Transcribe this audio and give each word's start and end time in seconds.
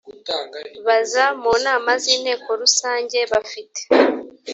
baza 0.85 1.25
mu 1.41 1.53
nama 1.65 1.91
z 2.01 2.03
inteko 2.15 2.49
rusange 2.61 3.17
bafite 3.31 3.81